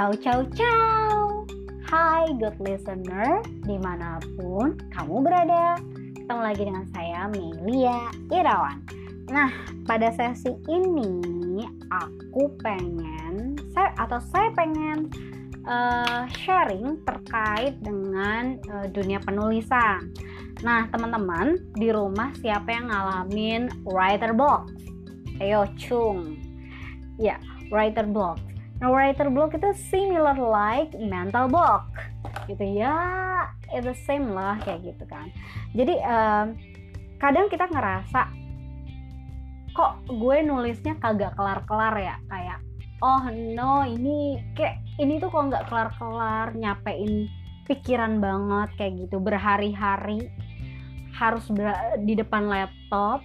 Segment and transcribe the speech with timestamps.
[0.00, 1.44] Ciao, ciao, ciao.
[1.84, 5.76] Hai good listener, di mana pun kamu berada.
[6.16, 8.80] Ketemu lagi dengan saya, Melia Irawan.
[9.28, 9.52] Nah,
[9.84, 15.12] pada sesi ini aku pengen, saya atau saya pengen
[15.68, 20.16] uh, sharing terkait dengan uh, dunia penulisan.
[20.64, 24.64] Nah, teman-teman di rumah siapa yang ngalamin writer block?
[25.44, 26.40] Ayo, cung.
[27.20, 27.36] Ya,
[27.68, 28.40] writer block
[28.80, 31.88] Nah, writer block itu similar like mental block.
[32.48, 32.96] Gitu ya
[33.70, 35.30] it's the same lah kayak gitu kan.
[35.74, 36.58] Jadi um,
[37.22, 38.26] kadang kita ngerasa
[39.70, 42.16] kok gue nulisnya kagak kelar-kelar ya?
[42.26, 42.58] Kayak
[43.00, 47.30] oh no ini kayak ini tuh kok nggak kelar-kelar nyapein
[47.70, 49.22] pikiran banget kayak gitu.
[49.22, 50.26] Berhari-hari
[51.14, 53.22] harus ber di depan laptop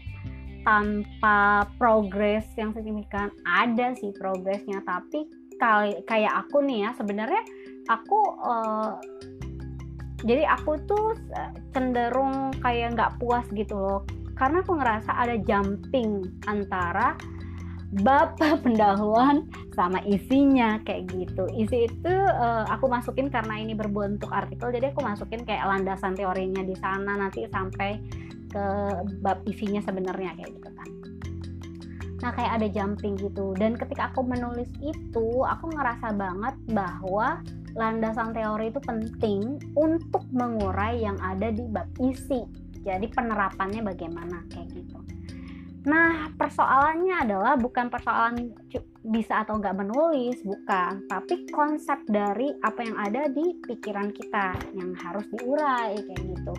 [0.66, 3.30] tanpa progres yang signifikan.
[3.46, 5.45] Ada sih progresnya tapi
[6.06, 7.44] kayak aku nih ya sebenarnya
[7.86, 9.00] aku uh,
[10.26, 11.14] jadi aku tuh
[11.70, 14.02] cenderung kayak nggak puas gitu loh.
[14.36, 17.14] Karena aku ngerasa ada jumping antara
[18.02, 19.46] bab pendahuluan
[19.78, 21.46] sama isinya kayak gitu.
[21.54, 26.66] Isi itu uh, aku masukin karena ini berbentuk artikel jadi aku masukin kayak landasan teorinya
[26.66, 28.02] di sana nanti sampai
[28.50, 28.66] ke
[29.20, 30.90] bab isinya sebenarnya kayak gitu kan
[32.24, 33.56] nah kayak ada jumping gitu.
[33.56, 37.40] Dan ketika aku menulis itu aku ngerasa banget bahwa
[37.76, 42.44] landasan teori itu penting untuk mengurai yang ada di bab isi.
[42.86, 45.15] Jadi penerapannya bagaimana kayak gitu
[46.46, 48.54] persoalannya adalah bukan persoalan
[49.10, 51.10] bisa atau nggak menulis bukan.
[51.10, 56.54] Tapi konsep dari apa yang ada di pikiran kita yang harus diurai kayak gitu.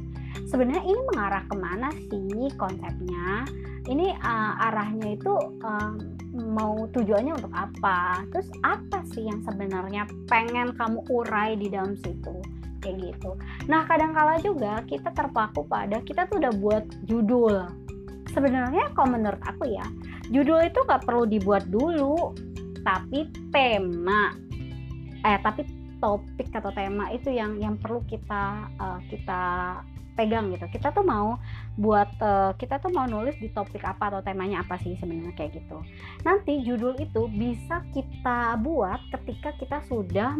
[0.50, 3.46] Sebenarnya ini mengarah ke mana sih konsepnya?
[3.86, 5.30] Ini uh, arahnya itu
[5.62, 5.94] uh,
[6.34, 8.26] mau tujuannya untuk apa?
[8.34, 12.34] Terus apa sih yang sebenarnya pengen kamu urai di dalam situ?
[12.82, 13.38] Kayak gitu.
[13.70, 17.85] Nah kadang-kala juga kita terpaku pada kita tuh udah buat judul
[18.30, 19.86] sebenarnya kalau menurut aku ya
[20.30, 22.34] judul itu nggak perlu dibuat dulu
[22.86, 24.34] tapi tema.
[25.26, 25.66] Eh tapi
[25.98, 29.42] topik atau tema itu yang yang perlu kita uh, kita
[30.16, 30.64] pegang gitu.
[30.72, 31.36] Kita tuh mau
[31.76, 35.60] buat uh, kita tuh mau nulis di topik apa atau temanya apa sih sebenarnya kayak
[35.60, 35.82] gitu.
[36.24, 40.32] Nanti judul itu bisa kita buat ketika kita sudah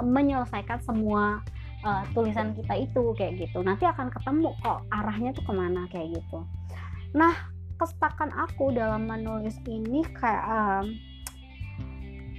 [0.00, 1.44] menyelesaikan semua
[1.84, 3.60] uh, tulisan kita itu kayak gitu.
[3.60, 6.40] Nanti akan ketemu kok arahnya tuh ke mana kayak gitu
[7.10, 7.34] nah
[7.80, 10.92] kestakan aku dalam menulis ini kayak um,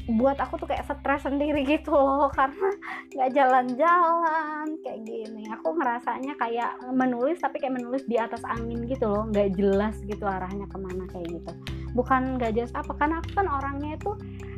[0.09, 2.70] buat aku tuh kayak stres sendiri gitu loh karena
[3.14, 5.46] nggak jalan-jalan kayak gini.
[5.59, 10.26] Aku ngerasanya kayak menulis tapi kayak menulis di atas angin gitu loh nggak jelas gitu
[10.26, 11.52] arahnya ke mana kayak gitu.
[11.94, 14.12] Bukan nggak jelas apa karena aku kan orangnya itu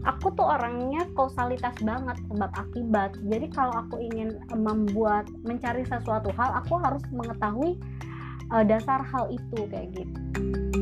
[0.03, 3.11] aku tuh orangnya kausalitas banget sebab akibat.
[3.27, 7.79] Jadi kalau aku ingin membuat mencari sesuatu hal aku harus mengetahui
[8.53, 10.72] uh, dasar hal itu kayak gitu